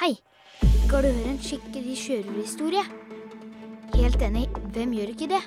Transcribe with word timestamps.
Hei! 0.00 0.14
Skal 0.86 1.02
du 1.04 1.10
høre 1.12 1.28
en 1.28 1.42
skikkelig 1.44 1.94
sjørøverhistorie? 2.00 2.80
Helt 3.92 4.22
enig, 4.24 4.46
hvem 4.72 4.94
gjør 4.96 5.10
ikke 5.12 5.26
det? 5.28 5.40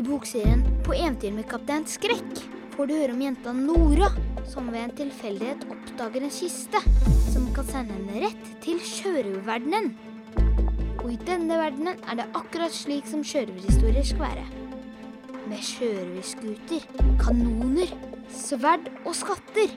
I 0.00 0.04
bokserien 0.06 0.62
På 0.86 0.94
eventyr 0.96 1.34
med 1.36 1.44
kaptein 1.50 1.84
Skrekk 1.84 2.40
får 2.72 2.88
du 2.88 2.94
høre 2.96 3.12
om 3.12 3.20
jenta 3.20 3.52
Nora, 3.52 4.08
som 4.48 4.70
ved 4.72 4.86
en 4.86 4.94
tilfeldighet 5.02 5.66
oppdager 5.68 6.24
en 6.24 6.32
kiste 6.32 6.80
som 7.26 7.50
kan 7.58 7.68
sende 7.68 7.98
henne 7.98 8.24
rett 8.24 8.48
til 8.64 8.80
sjørøververdenen. 8.88 9.92
Og 11.02 11.12
i 11.12 11.20
denne 11.28 11.60
verdenen 11.60 12.00
er 12.08 12.22
det 12.22 12.28
akkurat 12.40 12.72
slik 12.72 13.04
som 13.10 13.20
sjørøverhistorier 13.20 14.08
skal 14.14 14.30
være. 14.30 14.48
Med 15.44 15.60
sjørøverskuter, 15.74 16.88
kanoner, 17.20 17.92
sverd 18.32 18.88
og 19.04 19.12
skatter. 19.20 19.76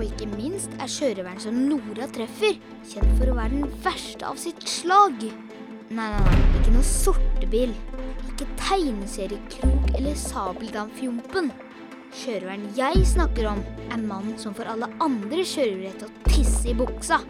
Og 0.00 0.06
ikke 0.06 0.30
minst 0.32 0.72
er 0.80 0.88
sjørøveren 0.88 1.42
som 1.44 1.56
Nora 1.68 2.06
treffer, 2.08 2.54
kjent 2.88 3.18
for 3.18 3.28
å 3.28 3.34
være 3.36 3.52
den 3.52 3.72
verste 3.84 4.24
av 4.24 4.38
sitt 4.40 4.62
slag. 4.64 5.26
Nei, 5.92 6.06
nei, 6.08 6.22
nei, 6.24 6.38
ikke 6.56 6.72
noe 6.72 6.86
sortebil. 6.88 7.74
Ikke 8.30 8.46
tegneseriekrok 8.62 9.90
eller 9.98 10.16
sabeldamfjompen. 10.16 11.50
Sjørøveren 12.16 12.64
jeg 12.78 13.04
snakker 13.12 13.50
om, 13.52 13.60
er 13.92 14.00
mannen 14.00 14.40
som 14.40 14.56
får 14.56 14.72
alle 14.72 14.88
andre 15.04 15.44
sjørøvere 15.44 15.92
til 16.00 16.08
å 16.08 16.30
tisse 16.30 16.72
i 16.72 16.76
buksa. 16.80 17.20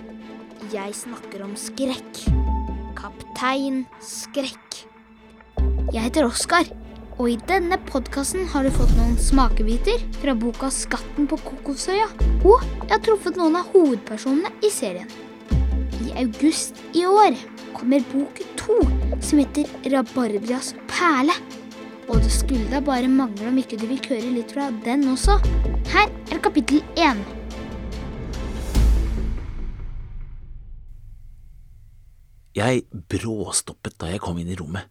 Jeg 0.70 0.94
snakker 0.94 1.42
om 1.42 1.58
skrekk. 1.58 2.22
Kaptein 3.00 3.82
Skrekk. 3.98 4.84
Jeg 5.90 6.04
heter 6.06 6.30
Oskar, 6.30 6.70
og 7.20 7.26
i 7.28 7.36
denne 7.44 7.76
podkasten 7.84 8.46
har 8.48 8.64
du 8.64 8.70
fått 8.72 8.92
noen 8.96 9.16
smakebiter 9.20 10.00
fra 10.22 10.32
boka 10.32 10.70
'Skatten 10.72 11.26
på 11.28 11.36
Kokosøya', 11.44 12.08
og 12.48 12.62
jeg 12.64 12.92
har 12.94 13.02
truffet 13.04 13.36
noen 13.36 13.58
av 13.60 13.66
hovedpersonene 13.74 14.48
i 14.64 14.70
serien. 14.72 15.10
I 16.00 16.14
august 16.22 16.80
i 16.96 17.04
år 17.04 17.36
kommer 17.76 18.00
bok 18.12 18.40
to, 18.56 18.78
som 19.20 19.38
heter 19.38 19.68
'Rabarbrias 19.84 20.72
perle'. 20.88 21.36
Og 22.08 22.16
det 22.24 22.32
skulle 22.32 22.70
da 22.70 22.80
bare 22.80 23.08
mangle 23.08 23.48
om 23.48 23.58
ikke 23.58 23.76
du 23.76 23.84
vil 23.86 24.00
høre 24.08 24.32
litt 24.32 24.52
fra 24.52 24.70
den 24.84 25.04
også. 25.12 25.36
Her 25.92 26.08
er 26.32 26.40
kapittel 26.40 26.80
én. 26.96 27.20
Jeg 32.56 32.82
bråstoppet 33.08 34.00
da 34.00 34.06
jeg 34.06 34.20
kom 34.20 34.38
inn 34.38 34.48
i 34.48 34.56
rommet. 34.56 34.88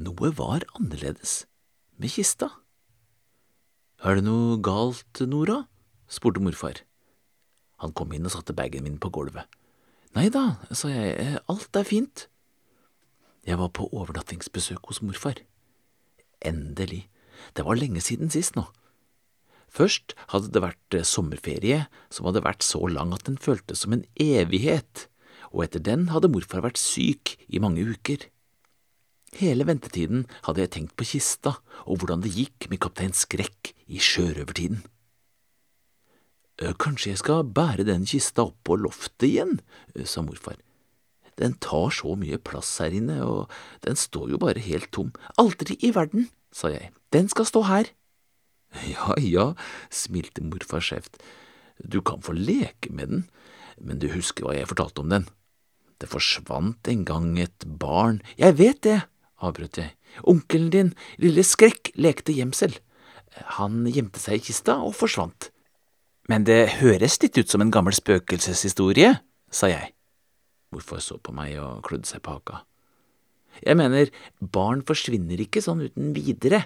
Noe 0.00 0.32
var 0.36 0.64
annerledes 0.78 1.44
med 2.00 2.12
kista. 2.14 2.48
Er 4.02 4.18
det 4.18 4.24
noe 4.26 4.58
galt, 4.62 5.20
Nora? 5.28 5.66
spurte 6.08 6.42
morfar. 6.42 6.82
Han 7.82 7.92
kom 7.96 8.12
inn 8.14 8.26
og 8.28 8.34
satte 8.34 8.56
bagen 8.56 8.84
min 8.86 9.00
på 9.02 9.10
gulvet. 9.12 9.48
Nei 10.16 10.28
da, 10.32 10.58
sa 10.72 10.90
jeg, 10.92 11.40
alt 11.48 11.76
er 11.76 11.88
fint. 11.88 12.26
Jeg 13.48 13.58
var 13.58 13.72
på 13.74 13.88
overnattingsbesøk 13.90 14.90
hos 14.90 15.00
morfar. 15.02 15.40
Endelig, 16.44 17.06
det 17.56 17.64
var 17.66 17.78
lenge 17.78 18.02
siden 18.04 18.30
sist 18.30 18.56
nå. 18.58 18.66
Først 19.72 20.12
hadde 20.34 20.52
det 20.52 20.60
vært 20.62 20.98
sommerferie 21.08 21.86
som 22.12 22.28
hadde 22.28 22.44
vært 22.44 22.64
så 22.66 22.84
lang 22.92 23.14
at 23.16 23.24
den 23.28 23.40
føltes 23.40 23.84
som 23.84 23.96
en 23.96 24.04
evighet 24.20 25.06
og 25.52 25.66
etter 25.66 25.82
den 25.84 26.08
hadde 26.12 26.30
morfar 26.32 26.64
vært 26.64 26.80
syk 26.80 27.36
i 27.48 27.60
mange 27.62 27.84
uker. 27.84 28.28
Hele 29.40 29.64
ventetiden 29.64 30.26
hadde 30.44 30.60
jeg 30.64 30.72
tenkt 30.74 30.96
på 30.98 31.06
kista 31.08 31.54
og 31.86 32.02
hvordan 32.02 32.20
det 32.24 32.34
gikk 32.34 32.68
med 32.68 32.82
kaptein 32.84 33.14
Skrekk 33.16 33.72
i 33.88 34.00
sjørøvertiden. 34.02 34.82
Kanskje 36.78 37.14
jeg 37.14 37.22
skal 37.22 37.48
bære 37.48 37.86
den 37.88 38.04
kista 38.06 38.44
opp 38.44 38.58
på 38.66 38.76
loftet 38.78 39.24
igjen, 39.30 39.56
sa 40.04 40.22
morfar. 40.22 40.58
Den 41.40 41.56
tar 41.64 41.88
så 41.96 42.12
mye 42.18 42.36
plass 42.38 42.76
her 42.84 42.92
inne, 42.94 43.16
og 43.24 43.50
den 43.86 43.96
står 43.96 44.34
jo 44.34 44.38
bare 44.38 44.62
helt 44.62 44.90
tom. 44.92 45.10
Aldri 45.40 45.78
i 45.80 45.90
verden, 45.96 46.28
sa 46.52 46.68
jeg, 46.70 46.92
den 47.10 47.30
skal 47.32 47.48
stå 47.48 47.64
her. 47.70 47.88
Ja 48.86 49.16
ja, 49.20 49.46
smilte 49.92 50.44
morfar 50.44 50.84
skjevt, 50.84 51.18
du 51.82 52.00
kan 52.04 52.22
få 52.22 52.36
leke 52.36 52.92
med 52.92 53.08
den, 53.08 53.24
men 53.80 53.98
du 53.98 54.10
husker 54.12 54.46
hva 54.46 54.54
jeg 54.54 54.68
fortalte 54.70 55.02
om 55.02 55.10
den. 55.12 55.26
Det 55.98 56.10
forsvant 56.12 56.88
en 56.92 57.02
gang 57.08 57.32
et 57.40 57.66
barn… 57.80 58.20
Jeg 58.36 58.58
vet 58.60 58.80
det, 58.84 59.00
avbrøt 59.42 59.80
jeg. 59.80 59.94
Onkelen 60.28 60.70
din, 60.72 60.92
lille 61.22 61.44
Skrekk, 61.46 61.92
lekte 62.00 62.34
gjemsel. 62.36 62.76
Han 63.58 63.86
gjemte 63.88 64.20
seg 64.22 64.38
i 64.38 64.46
kista 64.48 64.78
og 64.84 64.94
forsvant. 64.96 65.50
Men 66.30 66.46
det 66.46 66.78
høres 66.78 67.18
litt 67.22 67.38
ut 67.40 67.50
som 67.50 67.64
en 67.64 67.72
gammel 67.74 67.94
spøkelseshistorie, 67.96 69.16
sa 69.52 69.70
jeg. 69.70 69.92
Morfar 70.72 71.02
så 71.04 71.18
på 71.20 71.34
meg 71.36 71.56
og 71.60 71.82
klødde 71.86 72.08
seg 72.08 72.22
på 72.24 72.36
haka. 72.36 72.62
Jeg 73.60 73.76
mener, 73.76 74.08
barn 74.40 74.80
forsvinner 74.88 75.40
ikke 75.44 75.60
sånn 75.64 75.84
uten 75.84 76.14
videre, 76.16 76.64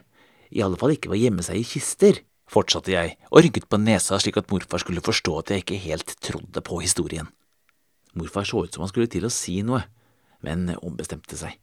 i 0.55 0.63
alle 0.63 0.79
fall 0.79 0.95
ikke 0.95 1.11
ved 1.11 1.19
å 1.19 1.25
gjemme 1.25 1.47
seg 1.47 1.59
i 1.59 1.67
kister, 1.67 2.21
fortsatte 2.47 2.93
jeg 2.93 3.17
og 3.33 3.43
rynket 3.43 3.67
på 3.67 3.81
nesa 3.83 4.21
slik 4.23 4.39
at 4.39 4.53
morfar 4.53 4.85
skulle 4.85 5.03
forstå 5.03 5.33
at 5.41 5.51
jeg 5.51 5.65
ikke 5.65 5.83
helt 5.89 6.15
trodde 6.23 6.63
på 6.63 6.79
historien. 6.85 7.27
Morfar 8.17 8.47
så 8.47 8.63
ut 8.65 8.77
som 8.77 8.85
han 8.85 8.93
skulle 8.93 9.11
til 9.11 9.27
å 9.27 9.33
si 9.33 9.59
noe, 9.67 9.83
men 10.47 10.71
ombestemte 10.79 11.39
seg. 11.41 11.59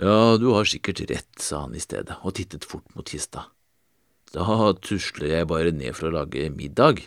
Ja, 0.00 0.36
du 0.40 0.48
har 0.54 0.64
sikkert 0.64 1.02
rett, 1.10 1.34
sa 1.36 1.66
han 1.66 1.74
i 1.76 1.82
stedet 1.82 2.16
og 2.22 2.36
tittet 2.38 2.64
fort 2.64 2.86
mot 2.96 3.08
kista. 3.08 3.50
Da 4.32 4.72
tusler 4.80 5.28
jeg 5.28 5.48
bare 5.50 5.74
ned 5.76 5.92
for 5.96 6.08
å 6.08 6.14
lage 6.14 6.48
middag. 6.54 7.02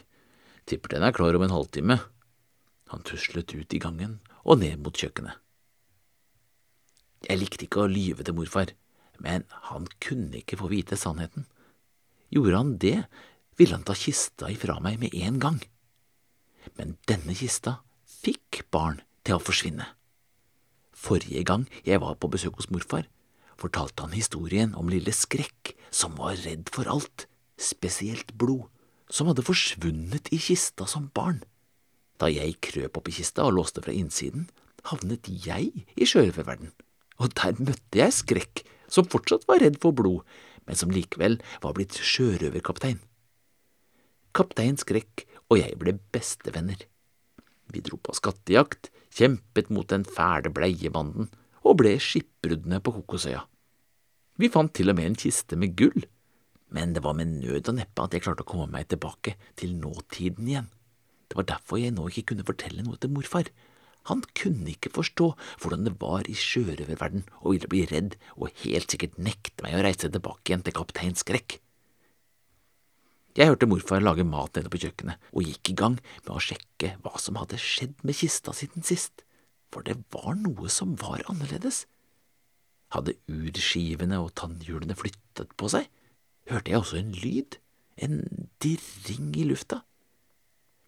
Tipper 0.70 0.94
den 0.94 1.06
er 1.08 1.16
klar 1.16 1.34
om 1.38 1.46
en 1.46 1.54
halvtime. 1.56 1.98
Han 2.94 3.06
tuslet 3.06 3.56
ut 3.58 3.74
i 3.74 3.82
gangen 3.82 4.20
og 4.44 4.62
ned 4.62 4.78
mot 4.86 4.94
kjøkkenet. 4.94 5.42
Jeg 7.26 7.42
likte 7.42 7.66
ikke 7.66 7.82
å 7.82 7.90
lyve 7.90 8.22
til 8.22 8.38
morfar, 8.38 8.76
men 9.18 9.48
han 9.72 9.88
kunne 10.04 10.44
ikke 10.44 10.60
få 10.60 10.70
vite 10.70 10.98
sannheten. 11.00 11.48
Gjorde 12.30 12.60
han 12.60 12.76
det, 12.78 12.98
ville 13.58 13.74
han 13.74 13.86
ta 13.88 13.96
kista 13.98 14.52
ifra 14.54 14.78
meg 14.84 15.00
med 15.02 15.16
en 15.26 15.42
gang. 15.42 15.58
Men 16.78 16.98
denne 17.10 17.34
kista 17.34 17.80
fikk 18.22 18.68
barn 18.70 19.02
til 19.26 19.40
å 19.40 19.42
forsvinne. 19.42 19.88
Forrige 21.06 21.44
gang 21.46 21.68
jeg 21.86 22.02
var 22.02 22.18
på 22.18 22.30
besøk 22.34 22.58
hos 22.58 22.72
morfar, 22.74 23.06
fortalte 23.62 24.08
han 24.08 24.16
historien 24.18 24.74
om 24.80 24.90
lille 24.90 25.14
Skrekk 25.14 25.76
som 25.94 26.16
var 26.18 26.40
redd 26.42 26.72
for 26.74 26.90
alt, 26.90 27.28
spesielt 27.62 28.34
blod, 28.40 28.66
som 29.14 29.30
hadde 29.30 29.46
forsvunnet 29.46 30.32
i 30.34 30.40
kista 30.42 30.88
som 30.90 31.12
barn. 31.14 31.44
Da 32.18 32.32
jeg 32.32 32.58
krøp 32.64 32.98
opp 32.98 33.12
i 33.12 33.16
kista 33.20 33.46
og 33.46 33.54
låste 33.60 33.84
fra 33.86 33.94
innsiden, 33.94 34.48
havnet 34.90 35.30
jeg 35.30 35.86
i 35.94 36.08
sjørøververden, 36.10 36.74
og 37.22 37.36
der 37.38 37.62
møtte 37.62 38.02
jeg 38.02 38.16
Skrekk, 38.16 38.66
som 38.90 39.08
fortsatt 39.10 39.46
var 39.50 39.62
redd 39.62 39.78
for 39.84 39.96
blod, 39.96 40.26
men 40.66 40.78
som 40.80 40.94
likevel 40.94 41.38
var 41.62 41.78
blitt 41.78 41.98
sjørøverkaptein. 42.02 43.00
Kaptein 44.36 44.78
Skrekk 44.82 45.28
og 45.50 45.62
jeg 45.62 45.78
ble 45.80 45.96
bestevenner. 46.12 46.82
Vi 47.76 47.84
dro 47.84 48.00
på 48.00 48.16
skattejakt, 48.16 48.88
kjempet 49.12 49.68
mot 49.74 49.90
den 49.92 50.06
fæle 50.08 50.52
bleiebanden 50.56 51.28
og 51.66 51.82
ble 51.82 51.98
skipbruddene 52.00 52.80
på 52.80 52.94
Kokosøya. 52.96 53.44
Vi 54.40 54.52
fant 54.52 54.72
til 54.76 54.92
og 54.92 54.98
med 54.98 55.10
en 55.10 55.18
kiste 55.20 55.60
med 55.60 55.76
gull, 55.80 56.06
men 56.76 56.96
det 56.96 57.04
var 57.04 57.16
med 57.20 57.38
nød 57.42 57.72
og 57.72 57.78
neppe 57.78 58.04
at 58.04 58.16
jeg 58.16 58.24
klarte 58.24 58.44
å 58.46 58.50
komme 58.50 58.68
meg 58.72 58.88
tilbake 58.92 59.36
til 59.60 59.76
nåtiden 59.80 60.48
igjen. 60.48 60.72
Det 61.28 61.40
var 61.40 61.48
derfor 61.52 61.82
jeg 61.82 61.96
nå 61.96 62.08
ikke 62.10 62.32
kunne 62.32 62.48
fortelle 62.48 62.84
noe 62.86 63.00
til 63.02 63.12
morfar. 63.16 63.50
Han 64.12 64.22
kunne 64.38 64.70
ikke 64.76 64.94
forstå 64.94 65.32
hvordan 65.64 65.88
det 65.88 65.96
var 66.00 66.28
i 66.30 66.36
sjørøververden 66.38 67.26
og 67.42 67.56
ville 67.56 67.72
bli 67.72 67.86
redd 67.90 68.18
og 68.38 68.54
helt 68.64 68.94
sikkert 68.94 69.18
nekte 69.18 69.66
meg 69.66 69.80
å 69.80 69.86
reise 69.88 70.12
tilbake 70.12 70.52
igjen 70.52 70.66
til 70.68 70.78
kaptein 70.78 71.18
Skrekk. 71.18 71.58
Jeg 73.36 73.50
hørte 73.52 73.68
morfar 73.68 74.00
lage 74.00 74.24
mat 74.24 74.56
nede 74.56 74.70
på 74.72 74.80
kjøkkenet, 74.80 75.20
og 75.36 75.44
gikk 75.44 75.74
i 75.74 75.76
gang 75.76 75.98
med 76.24 76.30
å 76.32 76.40
sjekke 76.40 76.94
hva 77.04 77.20
som 77.20 77.36
hadde 77.36 77.60
skjedd 77.60 77.98
med 78.08 78.16
kista 78.16 78.54
siden 78.56 78.86
sist, 78.88 79.26
for 79.76 79.84
det 79.84 79.98
var 80.16 80.38
noe 80.40 80.72
som 80.72 80.94
var 81.02 81.26
annerledes. 81.28 81.82
Hadde 82.96 83.18
urskivene 83.28 84.22
og 84.24 84.32
tannhjulene 84.40 84.96
flyttet 84.96 85.52
på 85.60 85.68
seg? 85.74 85.90
Hørte 86.48 86.72
jeg 86.72 86.80
også 86.80 87.02
en 87.02 87.12
lyd, 87.12 87.58
en 88.00 88.22
dirring 88.64 89.34
i 89.36 89.44
lufta? 89.50 89.82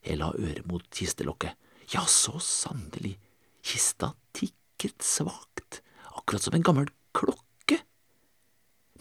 Jeg 0.07 0.21
la 0.21 0.31
øret 0.31 0.63
mot 0.71 0.87
kistelokket. 0.95 1.59
Ja, 1.91 2.05
så 2.07 2.39
sannelig, 2.39 3.17
kista 3.59 4.13
tikket 4.31 5.03
svakt, 5.03 5.81
akkurat 6.15 6.47
som 6.47 6.55
en 6.55 6.63
gammel 6.63 6.87
klokke. 7.11 7.81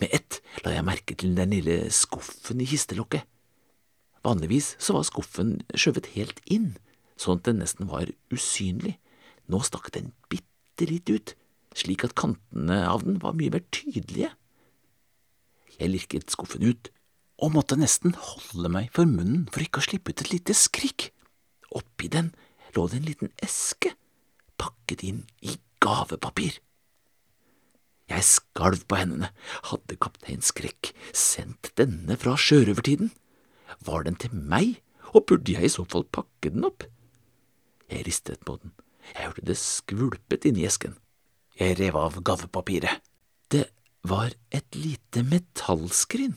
Med 0.02 0.18
ett 0.18 0.42
la 0.66 0.74
jeg 0.74 0.88
merke 0.90 1.14
til 1.14 1.38
den 1.38 1.54
lille 1.54 1.92
skuffen 1.94 2.58
i 2.58 2.66
kistelokket. 2.74 3.22
Vanligvis 4.26 4.74
så 4.82 4.96
var 4.96 5.06
skuffen 5.06 5.60
skjøvet 5.78 6.10
helt 6.16 6.40
inn, 6.50 6.72
sånn 7.20 7.38
at 7.38 7.46
den 7.46 7.60
nesten 7.62 7.86
var 7.90 8.10
usynlig. 8.34 8.96
Nå 9.46 9.60
stakk 9.62 9.92
den 9.94 10.10
bitte 10.32 10.88
litt 10.90 11.10
ut, 11.12 11.34
slik 11.76 12.02
at 12.06 12.16
kantene 12.18 12.80
av 12.88 13.04
den 13.06 13.20
var 13.22 13.36
mye 13.38 13.52
mer 13.54 13.62
tydelige. 13.70 14.32
Jeg 15.76 15.92
lirket 15.92 16.32
skuffen 16.34 16.64
ut, 16.66 16.90
og 17.38 17.52
måtte 17.54 17.78
nesten 17.78 18.16
holde 18.16 18.70
meg 18.72 18.88
for 18.96 19.06
munnen 19.06 19.44
for 19.52 19.62
ikke 19.62 19.82
å 19.82 19.86
slippe 19.86 20.10
ut 20.10 20.24
et 20.24 20.32
lite 20.32 20.56
skrik. 20.56 21.10
Oppi 21.76 22.08
den 22.10 22.32
lå 22.74 22.86
det 22.88 22.98
en 22.98 23.08
liten 23.08 23.34
eske, 23.44 23.92
pakket 24.58 25.04
inn 25.06 25.22
i 25.44 25.58
gavepapir. 25.84 26.58
Jeg 28.06 28.22
skalv 28.26 28.86
på 28.86 28.98
hendene. 28.98 29.32
Hadde 29.70 29.98
kaptein 29.98 30.42
Skrekk 30.44 30.92
sendt 31.10 31.72
denne 31.78 32.16
fra 32.20 32.36
sjørøvertiden? 32.38 33.10
Var 33.86 34.06
den 34.06 34.18
til 34.20 34.34
meg, 34.34 34.80
og 35.14 35.26
burde 35.28 35.54
jeg 35.56 35.68
i 35.68 35.72
så 35.72 35.84
fall 35.88 36.06
pakke 36.12 36.52
den 36.52 36.66
opp? 36.66 36.86
Jeg 37.90 38.06
ristet 38.06 38.42
på 38.46 38.58
den. 38.62 38.74
Jeg 39.14 39.28
hørte 39.28 39.46
det 39.46 39.58
skvulpet 39.60 40.46
inni 40.48 40.66
esken. 40.66 40.96
Jeg 41.58 41.78
rev 41.78 41.96
av 41.98 42.18
gavepapiret. 42.26 43.02
Det 43.48 43.68
var 44.06 44.34
et 44.54 44.76
lite 44.76 45.22
metallskrin. 45.26 46.36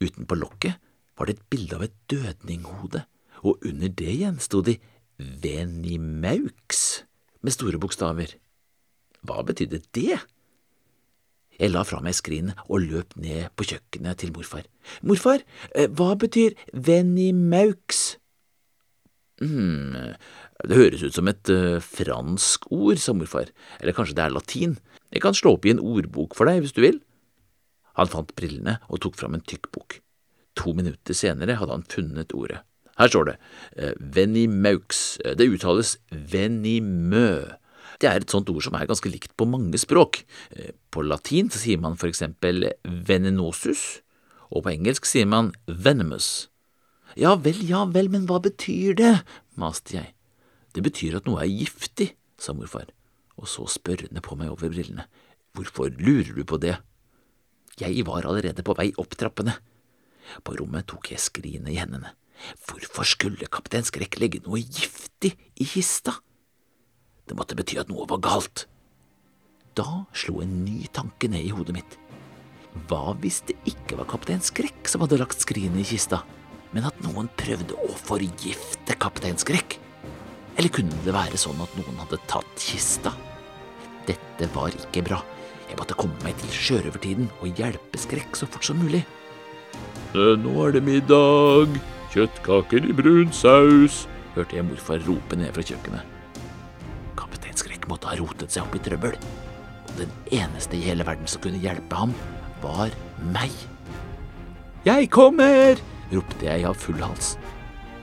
Utenpå 0.00 0.36
lokket 0.38 0.80
var 1.18 1.28
det 1.28 1.38
et 1.38 1.48
bilde 1.52 1.76
av 1.78 1.84
et 1.86 1.96
dødninghode, 2.10 3.04
og 3.46 3.62
under 3.66 3.88
det 3.88 4.10
igjen 4.16 4.40
sto 4.42 4.62
de 4.64 4.78
Venimaux 5.20 7.04
med 7.44 7.52
store 7.52 7.80
bokstaver. 7.80 8.34
Hva 9.20 9.42
betydde 9.44 9.82
det? 9.96 10.16
Jeg 11.60 11.74
la 11.74 11.82
fra 11.84 12.00
meg 12.00 12.16
skrinet 12.16 12.56
og 12.70 12.86
løp 12.86 13.12
ned 13.20 13.50
på 13.52 13.66
kjøkkenet 13.68 14.22
til 14.22 14.32
morfar. 14.32 14.64
Morfar, 15.04 15.44
eh, 15.74 15.90
hva 15.92 16.14
betyr 16.16 16.56
Venimaux? 16.72 18.16
mm, 19.40 20.16
det 20.68 20.76
høres 20.76 21.02
ut 21.04 21.16
som 21.16 21.28
et 21.28 21.52
uh, 21.52 21.80
fransk 21.80 22.66
ord, 22.72 23.00
sa 23.00 23.14
morfar, 23.16 23.52
eller 23.80 23.96
kanskje 23.96 24.16
det 24.16 24.24
er 24.24 24.34
latin. 24.34 24.78
Jeg 25.12 25.24
kan 25.24 25.36
slå 25.36 25.56
opp 25.56 25.66
i 25.66 25.72
en 25.74 25.82
ordbok 25.82 26.36
for 26.36 26.48
deg 26.48 26.62
hvis 26.64 26.76
du 26.76 26.82
vil. 26.84 27.00
Han 27.98 28.08
fant 28.08 28.34
brillene 28.36 28.78
og 28.88 29.02
tok 29.04 29.16
fram 29.20 29.36
en 29.36 29.44
tykk 29.44 29.70
bok. 29.74 30.00
To 30.60 30.74
minutter 30.76 31.16
senere 31.16 31.56
hadde 31.60 31.76
han 31.76 31.88
funnet 31.88 32.36
ordet. 32.36 32.60
Her 33.00 33.08
står 33.08 33.30
det 33.30 33.36
uh, 33.80 33.94
venimaux. 34.00 35.18
Det 35.24 35.48
uttales 35.48 35.96
venimø. 36.08 37.59
Det 38.00 38.08
er 38.08 38.22
et 38.22 38.32
sånt 38.32 38.48
ord 38.48 38.64
som 38.64 38.76
er 38.78 38.88
ganske 38.88 39.10
likt 39.12 39.34
på 39.36 39.46
mange 39.48 39.78
språk. 39.80 40.22
Eh, 40.56 40.72
på 40.92 41.04
latin 41.04 41.50
sier 41.52 41.80
man 41.80 41.98
for 42.00 42.08
eksempel 42.08 42.70
venenosus, 42.84 44.00
og 44.50 44.64
på 44.64 44.72
engelsk 44.72 45.08
sier 45.08 45.28
man 45.28 45.52
venomous. 45.68 46.48
Ja 47.18 47.34
vel, 47.36 47.58
ja 47.66 47.84
vel, 47.90 48.08
men 48.12 48.26
hva 48.30 48.38
betyr 48.42 48.96
det? 48.98 49.14
maste 49.60 49.98
jeg. 49.98 50.14
Det 50.72 50.84
betyr 50.86 51.18
at 51.18 51.26
noe 51.28 51.42
er 51.42 51.50
giftig, 51.50 52.14
sa 52.40 52.54
morfar, 52.56 52.88
og 53.36 53.50
så 53.50 53.66
spørrende 53.68 54.22
på 54.24 54.38
meg 54.38 54.52
over 54.52 54.70
brillene. 54.72 55.04
Hvorfor 55.52 55.90
lurer 55.98 56.32
du 56.36 56.44
på 56.46 56.60
det? 56.62 56.78
Jeg 57.80 58.06
var 58.06 58.28
allerede 58.28 58.64
på 58.64 58.76
vei 58.78 58.90
opp 59.00 59.16
trappene. 59.18 59.56
På 60.46 60.54
rommet 60.56 60.86
tok 60.88 61.10
jeg 61.12 61.22
skrinet 61.22 61.72
i 61.72 61.80
hendene. 61.80 62.14
Hvorfor 62.68 63.04
skulle 63.04 63.50
kaptein 63.52 63.84
Skrekk 63.84 64.20
legge 64.22 64.40
noe 64.46 64.62
giftig 64.62 65.34
i 65.60 65.66
kista? 65.68 66.14
Det 67.30 67.36
måtte 67.38 67.54
bety 67.54 67.76
at 67.78 67.86
noe 67.86 68.08
var 68.10 68.18
galt. 68.26 68.64
Da 69.78 70.02
slo 70.18 70.40
en 70.42 70.64
ny 70.64 70.88
tanke 70.90 71.28
ned 71.30 71.46
i 71.46 71.52
hodet 71.54 71.76
mitt. 71.76 71.92
Hva 72.90 73.14
hvis 73.22 73.38
det 73.46 73.54
ikke 73.70 74.00
var 74.00 74.08
kaptein 74.10 74.42
Skrekk 74.42 74.90
som 74.90 75.04
hadde 75.04 75.20
lagt 75.20 75.38
skrinet 75.38 75.78
i 75.78 75.86
kista, 75.92 76.24
men 76.74 76.88
at 76.90 76.98
noen 77.06 77.30
prøvde 77.38 77.78
å 77.86 77.94
forgifte 77.94 78.98
kaptein 78.98 79.38
Skrekk? 79.38 79.78
Eller 80.58 80.74
kunne 80.74 81.04
det 81.06 81.14
være 81.14 81.38
sånn 81.38 81.62
at 81.62 81.78
noen 81.78 82.02
hadde 82.02 82.18
tatt 82.30 82.66
kista? 82.66 83.14
Dette 84.10 84.50
var 84.50 84.74
ikke 84.74 85.06
bra. 85.06 85.22
Jeg 85.70 85.78
måtte 85.78 85.94
komme 85.94 86.18
meg 86.26 86.34
til 86.42 86.50
sjørøvertiden 86.50 87.30
og 87.38 87.58
hjelpe 87.62 88.06
Skrekk 88.08 88.34
så 88.42 88.50
fort 88.50 88.66
som 88.66 88.82
mulig. 88.82 89.06
Nå 90.18 90.56
er 90.66 90.74
det 90.74 90.82
middag, 90.82 91.78
kjøttkaker 92.10 92.90
i 92.90 93.02
brun 93.04 93.30
saus, 93.30 94.08
hørte 94.34 94.58
jeg 94.58 94.66
morfar 94.66 95.06
rope 95.06 95.38
ned 95.38 95.54
fra 95.54 95.62
kjøkkenet 95.62 96.16
måtte 97.90 98.10
ha 98.10 98.16
rotet 98.18 98.54
seg 98.54 98.64
opp 98.64 98.76
i 98.78 98.82
trøbbel. 98.86 99.16
Og 99.90 99.94
den 99.98 100.12
eneste 100.32 100.78
i 100.78 100.84
hele 100.86 101.06
verden 101.06 101.28
som 101.30 101.42
kunne 101.44 101.60
hjelpe 101.62 101.98
ham, 101.98 102.14
var 102.62 102.94
meg. 103.34 103.54
Jeg 104.86 105.10
kommer! 105.12 105.80
ropte 106.10 106.46
jeg 106.46 106.64
av 106.66 106.78
full 106.78 107.00
hals. 107.02 107.34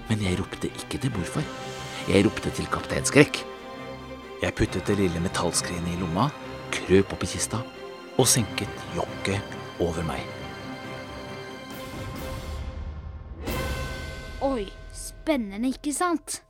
Men 0.08 0.22
jeg 0.24 0.40
ropte 0.40 0.70
ikke 0.70 1.00
til 1.04 1.12
morfar. 1.16 1.46
Jeg 2.08 2.24
ropte 2.28 2.52
til 2.56 2.68
kaptein 2.72 3.08
Skrekk. 3.08 3.42
Jeg 4.42 4.56
puttet 4.56 4.88
det 4.88 5.00
lille 5.00 5.20
metallskrinet 5.24 5.96
i 5.96 6.00
lomma, 6.00 6.30
krøp 6.72 7.16
opp 7.16 7.26
i 7.26 7.30
kista 7.32 7.64
og 8.18 8.28
senket 8.30 8.86
jokket 8.96 9.58
over 9.84 10.06
meg. 10.06 10.22
Oi, 14.46 14.68
spennende, 14.94 15.74
ikke 15.74 15.94
sant? 15.94 16.42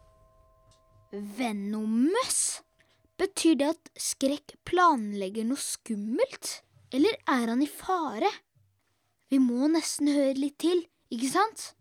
Venomøss? 1.12 2.56
Betyr 3.18 3.56
det 3.58 3.69
at 3.74 3.90
Skrekk 3.98 4.54
planlegger 4.68 5.48
noe 5.48 5.58
skummelt? 5.58 6.60
Eller 6.94 7.18
er 7.25 7.50
han 7.50 7.64
i 7.66 7.69
fare? 7.69 8.30
Vi 9.28 9.40
må 9.42 9.68
nesten 9.74 10.12
høre 10.14 10.38
litt 10.38 10.60
til, 10.62 10.84
ikke 11.10 11.31
sant? 11.31 11.72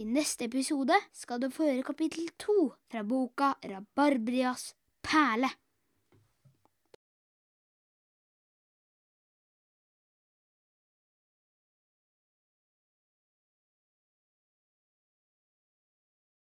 I 0.00 0.06
neste 0.08 0.48
episode 0.48 0.96
skal 1.14 1.42
du 1.42 1.50
få 1.52 1.68
høre 1.68 1.84
kapittel 1.86 2.30
to 2.40 2.72
fra 2.90 3.04
boka 3.04 3.52
Rabarbrias 3.60 4.72
perle. 5.04 5.52